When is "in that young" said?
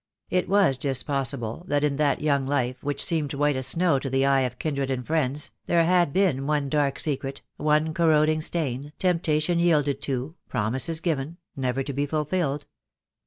1.83-2.47